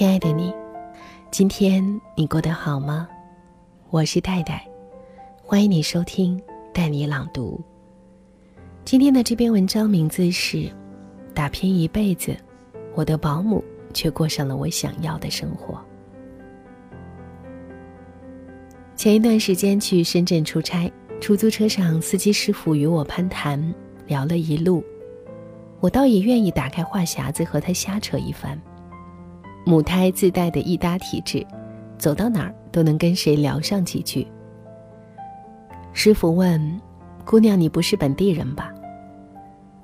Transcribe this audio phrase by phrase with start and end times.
[0.00, 0.50] 亲爱的你，
[1.30, 1.84] 今天
[2.16, 3.06] 你过得好吗？
[3.90, 4.66] 我是戴戴，
[5.42, 6.40] 欢迎你收听
[6.72, 7.60] 带你朗读。
[8.82, 10.56] 今天的这篇文章名字是
[11.34, 12.34] 《打拼一辈子，
[12.94, 15.74] 我的保姆却过上了我想要的生活》。
[18.96, 23.62] 前一段时间去深圳出差，出租车上司机师傅与我攀谈，
[24.06, 24.82] 聊了一路，
[25.78, 28.58] 我倒也愿意打开话匣子和他瞎扯一番。
[29.64, 31.46] 母胎自带的易搭体质，
[31.98, 34.26] 走到哪儿都能跟谁聊上几句。
[35.92, 36.80] 师傅问
[37.24, 38.72] ：“姑娘，你不是本地人吧？”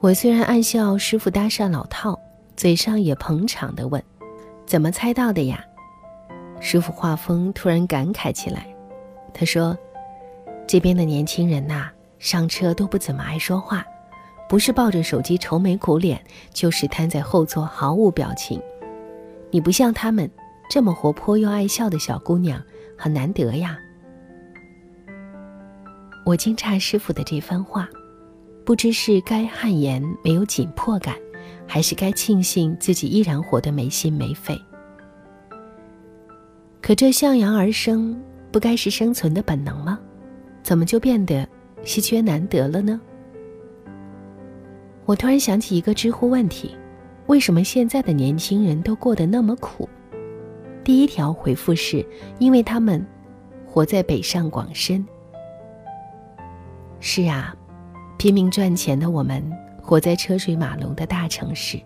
[0.00, 2.18] 我虽然暗笑师傅搭讪老套，
[2.56, 4.02] 嘴上也捧场的问
[4.66, 5.64] ：“怎么猜到的呀？”
[6.60, 8.66] 师傅话锋突然感慨起来，
[9.34, 9.76] 他说
[10.66, 13.84] ：“这边的年轻人呐，上车都不怎么爱说话，
[14.48, 18.60] 不是抱着手机愁眉苦脸，就是瘫在后座毫无表情。”
[19.56, 20.30] 你不像他们
[20.68, 22.62] 这么活泼又爱笑的小姑娘，
[22.94, 23.78] 很难得呀。
[26.26, 27.88] 我惊诧师傅的这番话，
[28.66, 31.16] 不知是该汗颜没有紧迫感，
[31.66, 34.60] 还是该庆幸自己依然活得没心没肺。
[36.82, 38.14] 可这向阳而生，
[38.52, 39.98] 不该是生存的本能吗？
[40.62, 41.48] 怎么就变得
[41.82, 43.00] 稀缺难得了呢？
[45.06, 46.76] 我突然想起一个知乎问题。
[47.26, 49.88] 为什么现在的年轻人都过得那么苦？
[50.84, 52.06] 第一条回复是
[52.38, 53.04] 因为他们
[53.66, 55.04] 活在北上广深。
[57.00, 57.54] 是啊，
[58.16, 59.42] 拼命赚钱的我们，
[59.82, 61.80] 活在车水马龙的大城市，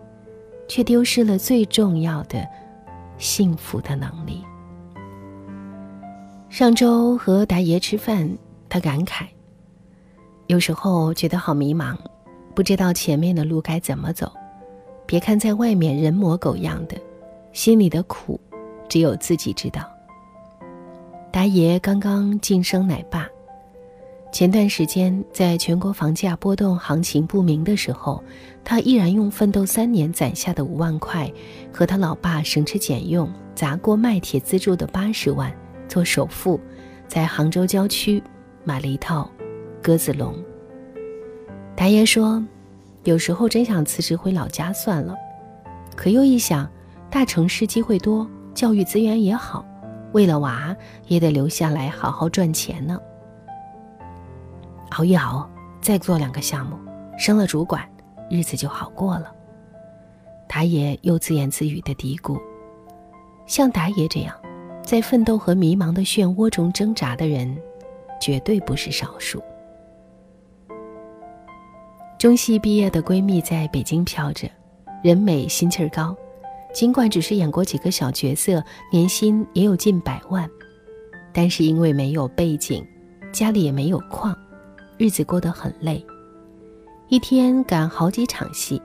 [0.68, 2.46] 却丢失了最重要的
[3.16, 4.44] 幸福的能力。
[6.50, 8.28] 上周和达爷吃饭，
[8.68, 9.24] 他感慨：
[10.48, 11.96] 有时候觉得好迷茫，
[12.54, 14.30] 不知道前面的路该怎么走。
[15.10, 16.96] 别看在外面人模狗样的，
[17.52, 18.40] 心里的苦，
[18.88, 19.82] 只有自己知道。
[21.32, 23.26] 达爷刚刚晋升奶爸，
[24.30, 28.22] 前段时间在全国房价波动、行情不明的时候，
[28.62, 31.28] 他依然用奋斗三年攒下的五万块，
[31.72, 35.52] 和他老爸省吃俭用砸锅卖铁资助的八十万
[35.88, 36.60] 做首付，
[37.08, 38.22] 在杭州郊区
[38.62, 39.28] 买了一套
[39.82, 40.32] 鸽子笼。
[41.74, 42.40] 达爷说。
[43.04, 45.14] 有时候真想辞职回老家算了，
[45.96, 46.70] 可又一想，
[47.10, 49.64] 大城市机会多，教育资源也好，
[50.12, 53.00] 为了娃也得留下来好好赚钱呢。
[54.90, 55.48] 熬一熬，
[55.80, 56.76] 再做两个项目，
[57.16, 57.88] 升了主管，
[58.28, 59.32] 日子就好过了。
[60.46, 62.38] 达爷又自言自语的嘀咕
[63.46, 64.34] ：“像达爷这样，
[64.84, 67.56] 在奋斗和迷茫的漩涡中挣扎的人，
[68.20, 69.42] 绝对不是少数。”
[72.20, 74.46] 中戏毕业的闺蜜在北京飘着，
[75.02, 76.14] 人美心气儿高，
[76.70, 80.46] 尽管只是演过几个小角色，年薪也有近百万，
[81.32, 82.86] 但是因为没有背景，
[83.32, 84.36] 家里也没有矿，
[84.98, 86.04] 日子过得很累，
[87.08, 88.82] 一天赶好几场戏，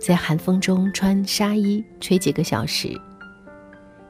[0.00, 2.98] 在寒风中穿纱衣吹几个小时，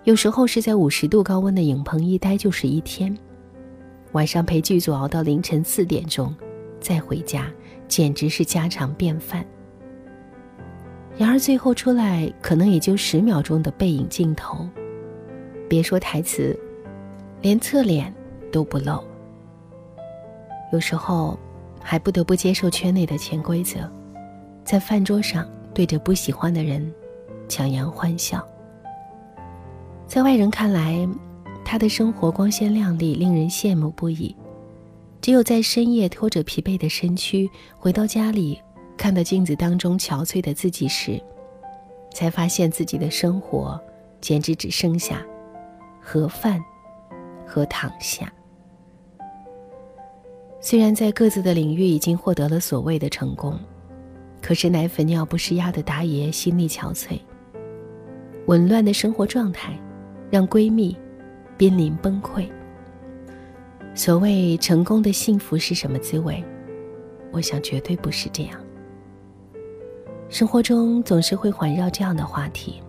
[0.05, 3.19] 有时候是在五十度高温的影棚一待就是一天，
[4.13, 6.33] 晚上陪剧组熬到凌晨四点钟，
[6.79, 7.51] 再回家。
[7.91, 9.45] 简直是家常便饭。
[11.19, 14.67] 然而最后出来，可能也就十秒钟的背影镜头，
[15.69, 16.59] 别说台词，
[17.43, 18.15] 连侧脸
[18.51, 19.05] 都不露。
[20.73, 21.39] 有时候，
[21.83, 23.81] 还不得不接受圈内的潜规则，
[24.65, 26.91] 在饭桌上对着不喜欢的人
[27.49, 28.47] 强颜欢笑。
[30.07, 31.07] 在外人看来，
[31.65, 34.34] 他的生活光鲜亮丽，令人羡慕不已。
[35.21, 38.61] 只有在深夜拖着疲惫的身躯回到家里，
[38.97, 41.21] 看到镜子当中憔悴的自己时，
[42.15, 43.79] 才发现自己的生活
[44.21, 45.23] 简直只剩下
[46.01, 46.59] 盒饭
[47.47, 48.33] 和躺下。
[50.59, 53.59] 虽然在各自的领域已经获得了所谓的成功，
[54.41, 57.19] 可是奶粉尿不湿压的达爷心力憔悴，
[58.47, 59.78] 紊乱的生活状态
[60.31, 60.97] 让闺蜜
[61.59, 62.49] 濒临崩溃。
[63.95, 66.42] 所谓成功的幸福是什么滋味？
[67.33, 68.59] 我想绝对不是这样。
[70.28, 72.81] 生活中总是会环绕这样的话题：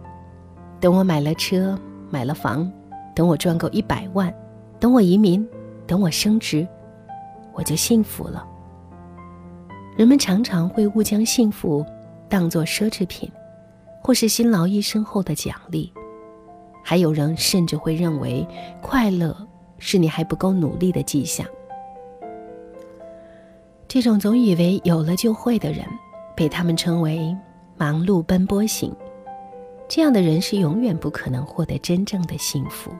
[0.80, 1.78] 等我买了车、
[2.10, 2.72] 买了房，
[3.16, 4.34] 等我赚够一百万，
[4.80, 5.46] 等我移民，
[5.88, 6.68] 等我升职，
[7.54, 8.48] 我就幸福了。
[9.98, 11.86] 人们常常会误将幸福
[12.30, 13.30] 当作奢侈品，
[14.02, 15.92] 或是辛劳一生后的奖励。
[16.84, 18.48] 还有人甚至会认为
[18.82, 19.36] 快乐。
[19.82, 21.46] 是你还不够努力的迹象。
[23.88, 25.86] 这种总以为有了就会的人，
[26.36, 27.36] 被他们称为
[27.76, 28.96] “忙碌奔波型”。
[29.90, 32.92] 这样的人是永远不可能获得真正的幸福。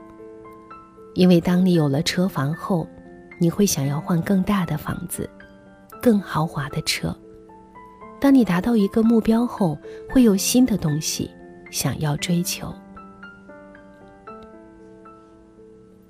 [1.14, 2.86] 因为当你有了车房后，
[3.38, 5.30] 你会想要换更大的房子，
[6.02, 7.16] 更豪华的车。
[8.20, 9.78] 当你达到一个目标后，
[10.10, 11.30] 会有新的东西
[11.70, 12.72] 想要追求。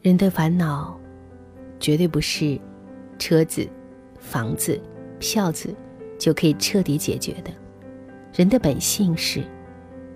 [0.03, 0.99] 人的烦恼，
[1.79, 2.59] 绝对不是
[3.21, 3.65] 车子、
[4.19, 4.81] 房子、
[5.21, 5.73] 票子
[6.19, 7.53] 就可以彻底解决的。
[8.35, 9.45] 人的本性是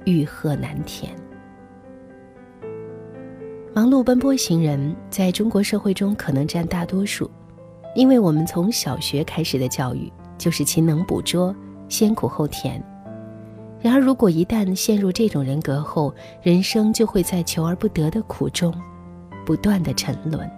[0.04, 1.14] 欲壑难填。
[3.72, 7.30] 忙碌奔波型人在中国社会中可能占大多数，
[7.94, 11.54] 因为我们从小学开始的教育就是勤能补拙、
[11.88, 12.82] 先苦后甜。
[13.80, 16.12] 然而，如果一旦陷入这种人格后，
[16.42, 18.74] 人生就会在求而不得的苦中
[19.46, 20.50] 不断的沉沦。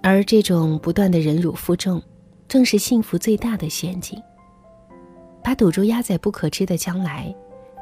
[0.00, 2.00] 而这种不断的忍辱负重，
[2.46, 4.18] 正是幸福最大的陷阱。
[5.42, 7.34] 把赌注压在不可知的将来，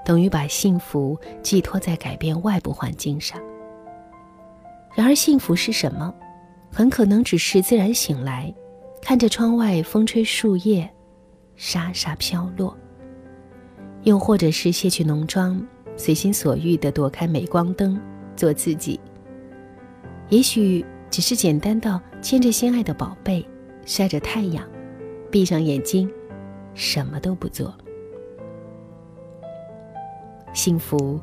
[0.04, 3.38] 等于把幸福寄托在改变外部环境上。
[4.94, 6.12] 然而，幸福是什么？
[6.72, 8.52] 很可能只是自然醒来，
[9.00, 10.88] 看着窗外风吹树叶，
[11.54, 12.74] 沙沙飘落；
[14.04, 15.60] 又或者是卸去浓妆，
[15.96, 18.00] 随心所欲地躲开镁光灯，
[18.34, 18.98] 做自己。
[20.32, 23.46] 也许只是简单到牵着心爱的宝贝，
[23.84, 24.66] 晒着太阳，
[25.30, 26.10] 闭上眼睛，
[26.72, 27.70] 什么都不做。
[30.54, 31.20] 幸福，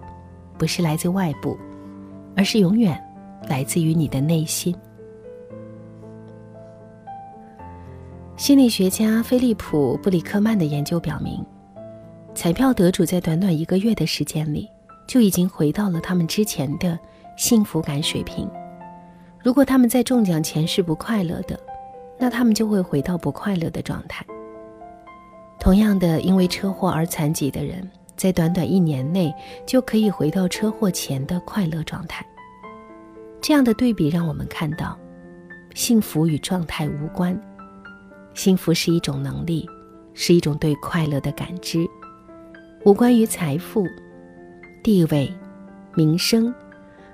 [0.59, 1.57] 不是来自外部，
[2.35, 3.03] 而是永远。
[3.47, 4.75] 来自于你的内心。
[8.37, 11.43] 心理学家菲利普·布里克曼的研究表明，
[12.35, 14.69] 彩票得主在短短一个月的时间里，
[15.07, 16.99] 就已经回到了他们之前的
[17.37, 18.47] 幸福感水平。
[19.41, 21.59] 如果他们在中奖前是不快乐的，
[22.17, 24.25] 那他们就会回到不快乐的状态。
[25.59, 29.33] 同样的，因为车祸而残疾的人，在短短一年内
[29.65, 32.25] 就可以回到车祸前的快乐状态。
[33.41, 34.97] 这样的对比让我们看到，
[35.73, 37.39] 幸福与状态无关。
[38.33, 39.67] 幸福是一种能力，
[40.13, 41.85] 是一种对快乐的感知，
[42.83, 43.85] 无关于财富、
[44.83, 45.33] 地位、
[45.95, 46.53] 名声，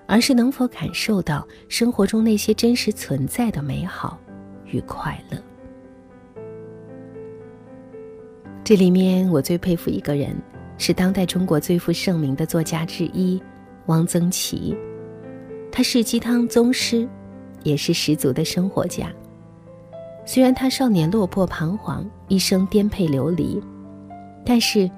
[0.07, 4.19] 而是能否感受到生活中那些真实存在的美好
[4.66, 5.38] 与快乐。
[8.63, 10.36] 这里面我最佩服一个人，
[10.78, 13.42] 是当代中国最负盛名的作家之一
[13.88, 14.75] 汪曾祺。
[15.72, 17.08] 他是鸡汤宗师，
[17.63, 19.12] 也是十足的生活家。
[20.25, 23.62] 虽然他少年落魄彷徨，一生颠沛流离，
[24.44, 24.90] 但是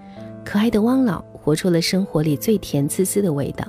[0.45, 3.67] 可爱的汪老活出了生活里最甜滋滋的味道。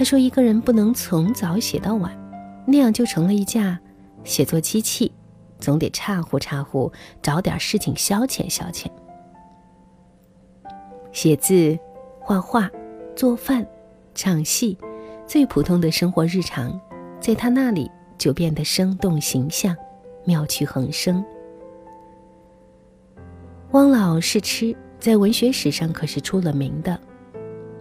[0.00, 2.10] 他说：“一个人不能从早写到晚，
[2.66, 3.78] 那样就成了一架
[4.24, 5.12] 写作机器，
[5.58, 8.86] 总得岔呼岔呼，找点事情消遣消遣。
[11.12, 11.78] 写字、
[12.18, 12.70] 画画、
[13.14, 13.66] 做饭、
[14.14, 14.78] 唱戏。”
[15.28, 16.80] 最普通的生活日常，
[17.20, 19.76] 在他那里就变得生动形象，
[20.24, 21.22] 妙趣横生。
[23.72, 26.98] 汪老是吃，在文学史上可是出了名的。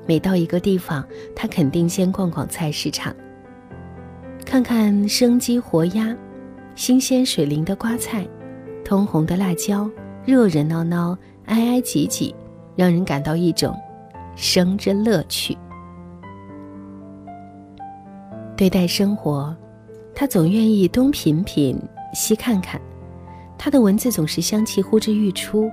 [0.09, 3.15] 每到一个地方，他肯定先逛逛菜市场，
[4.43, 6.17] 看看生鸡活鸭、
[6.73, 8.27] 新鲜水灵的瓜菜、
[8.83, 9.87] 通红的辣椒，
[10.25, 12.33] 热热闹闹、挨挨挤挤，
[12.75, 13.79] 让人感到一种
[14.35, 15.55] 生之乐趣。
[18.57, 19.55] 对待生活，
[20.15, 21.79] 他总愿意东品品
[22.15, 22.81] 西看看。
[23.59, 25.69] 他的文字总是香气呼之欲出，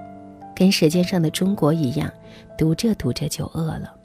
[0.54, 2.12] 跟《舌尖上的中国》一样，
[2.58, 3.95] 读着读着就饿了。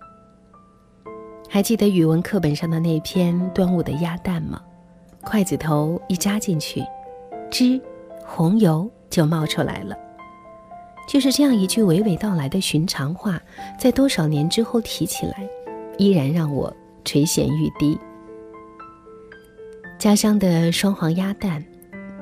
[1.53, 4.61] 还记得语文课本上的那篇端午的鸭蛋吗？
[5.19, 6.81] 筷子头一扎进去，
[7.51, 7.77] 汁、
[8.25, 9.93] 红油就冒出来了。
[11.09, 13.37] 就是这样一句娓娓道来的寻常话，
[13.77, 15.45] 在多少年之后提起来，
[15.97, 17.99] 依然让我垂涎欲滴。
[19.99, 21.61] 家乡的双黄鸭蛋，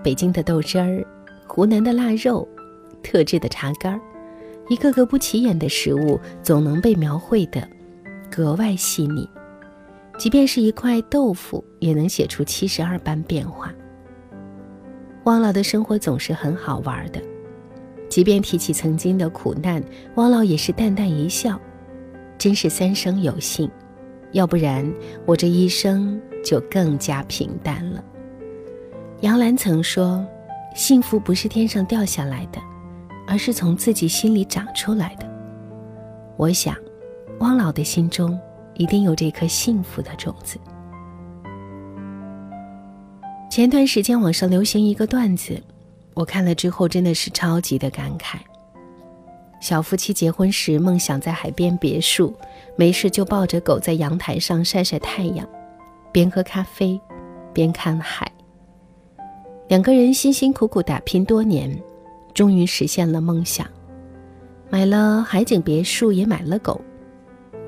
[0.03, 1.05] 北京的豆汁儿，
[1.47, 2.47] 湖南的腊肉，
[3.03, 4.01] 特制的茶干儿，
[4.69, 7.69] 一个个不起眼的食物，总能被描绘的
[8.31, 9.29] 格外细腻。
[10.17, 13.73] 即便是一块豆腐，也能写出七十二般变化。
[15.23, 17.21] 汪老的生活总是很好玩的，
[18.09, 19.81] 即便提起曾经的苦难，
[20.15, 21.59] 汪老也是淡淡一笑，
[22.37, 23.69] 真是三生有幸。
[24.31, 24.91] 要不然，
[25.25, 28.03] 我这一生就更加平淡了。
[29.21, 30.25] 杨澜曾说
[30.75, 32.59] ：“幸福不是天上掉下来的，
[33.27, 35.25] 而是从自己心里长出来的。”
[36.37, 36.75] 我想，
[37.39, 38.37] 汪老的心中
[38.75, 40.57] 一定有这颗幸福的种子。
[43.49, 45.61] 前段时间网上流行一个段子，
[46.13, 48.37] 我看了之后真的是超级的感慨。
[49.59, 52.33] 小夫妻结婚时梦想在海边别墅，
[52.77, 55.47] 没事就抱着狗在阳台上晒晒太阳，
[56.11, 56.99] 边喝咖啡，
[57.53, 58.31] 边看海。
[59.67, 61.77] 两个人辛辛苦苦打拼多年，
[62.33, 63.67] 终于实现了梦想，
[64.69, 66.79] 买了海景别墅，也买了狗。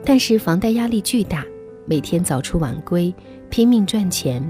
[0.03, 1.45] 但是房贷压力巨大，
[1.85, 3.13] 每天早出晚归，
[3.49, 4.43] 拼命赚钱，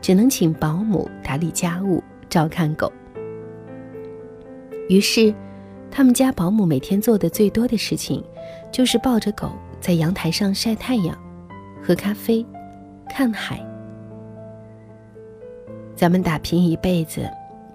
[0.00, 2.90] 只能请保姆打理家务、照看狗。
[4.88, 5.34] 于是，
[5.90, 8.24] 他们家保姆每天做的最多的事情，
[8.72, 11.16] 就是抱着狗在阳台上晒太阳、
[11.82, 12.44] 喝咖啡、
[13.08, 13.64] 看海。
[15.94, 17.28] 咱们打拼一辈子，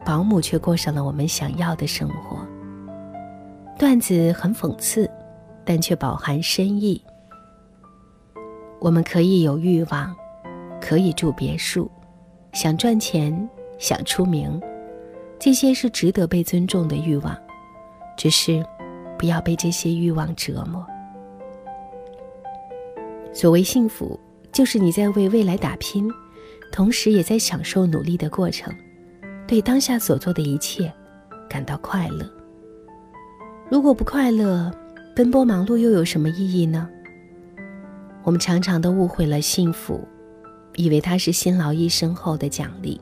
[0.04, 2.40] 保姆却过上了我们想要的生活。
[3.78, 5.10] 段子很讽刺，
[5.64, 7.02] 但却饱含深意。
[8.82, 10.12] 我们可以有欲望，
[10.82, 11.90] 可以住别墅，
[12.52, 13.48] 想赚钱，
[13.78, 14.60] 想出名，
[15.38, 17.38] 这些是值得被尊重的欲望。
[18.18, 18.66] 只是，
[19.20, 20.84] 不要被这些欲望折磨。
[23.32, 24.20] 所谓幸福，
[24.52, 26.12] 就是你在为未来打拼。
[26.72, 28.74] 同时也在享受努力的过程，
[29.46, 30.92] 对当下所做的一切
[31.50, 32.26] 感到快乐。
[33.70, 34.72] 如果不快乐，
[35.14, 36.90] 奔波忙碌又有什么意义呢？
[38.24, 40.08] 我们常常都误会了幸福，
[40.76, 43.00] 以为它是辛劳一生后的奖励。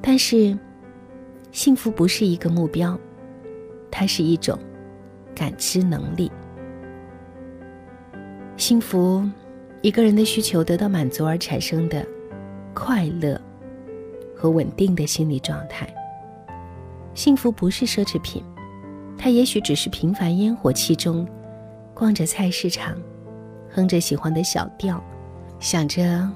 [0.00, 0.56] 但是，
[1.52, 2.98] 幸福不是一个目标，
[3.90, 4.58] 它是一种
[5.34, 6.30] 感知能力。
[8.56, 9.28] 幸福，
[9.82, 12.06] 一个人的需求得到满足而产生的。
[12.78, 13.40] 快乐
[14.36, 15.88] 和稳定的心理状态。
[17.14, 18.44] 幸福不是奢侈品，
[19.16, 21.26] 它也许只是平凡烟火气中，
[21.94, 22.94] 逛着菜市场，
[23.76, 24.98] 哼着喜欢的小调，
[25.60, 26.26] 想着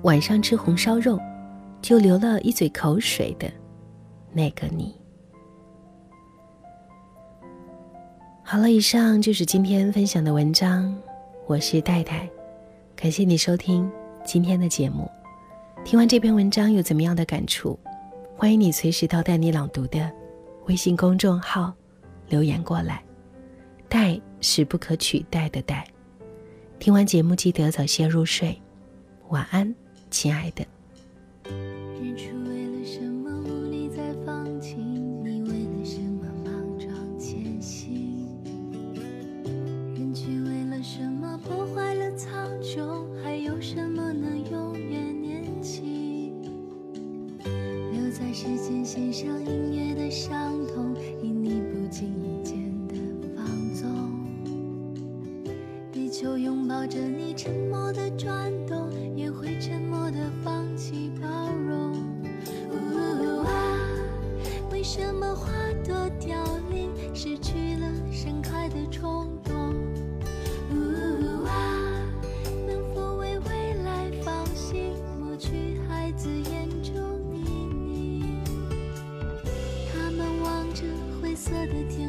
[0.00, 1.20] 晚上吃红烧肉，
[1.82, 3.46] 就流了一嘴口水的
[4.32, 4.98] 那个你。
[8.42, 10.96] 好了，以上就是今天分享的文章，
[11.46, 12.26] 我是戴戴，
[12.96, 13.86] 感谢你收听
[14.24, 15.06] 今天的节目。
[15.84, 17.78] 听完这篇文章有怎么样的感触？
[18.34, 20.10] 欢迎你随时到带你朗读的
[20.64, 21.74] 微信公众号
[22.28, 23.02] 留言过来。
[23.86, 25.86] 带是不可取代的带。
[26.78, 28.60] 听完节目记得早些入睡，
[29.28, 29.74] 晚安，
[30.10, 30.64] 亲爱的。
[56.86, 61.92] 着你沉默的转动，也会沉默的放弃包容。
[62.70, 63.50] 呜啊，
[64.70, 65.50] 为什么花
[65.84, 66.36] 朵凋
[66.70, 69.74] 零，失去了盛开的冲动。
[70.70, 72.06] 呜啊，
[72.66, 76.94] 能否为未来放心抹去孩子眼中
[77.32, 78.22] 泥泞？
[79.92, 80.84] 他们望着
[81.20, 82.05] 灰色的天。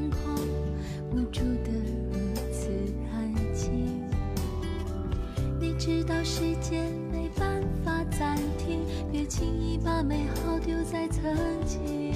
[5.87, 11.33] 知道时间没办法暂停，别轻易把美好丢在曾
[11.65, 12.06] 经。